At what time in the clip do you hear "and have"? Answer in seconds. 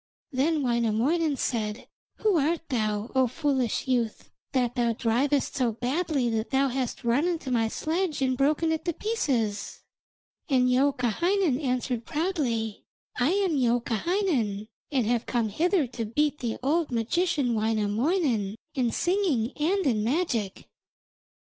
14.91-15.27